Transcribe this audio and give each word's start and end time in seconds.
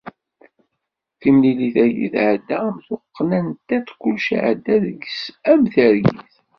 Timlilit-agi 1.19 2.07
tɛedda 2.13 2.55
am 2.67 2.75
tuqqna 2.85 3.39
n 3.47 3.49
tiṭ, 3.67 3.87
kullec 4.01 4.27
iɛedda 4.35 4.75
deg-s 4.83 5.19
am 5.51 5.61
tergit. 5.73 6.33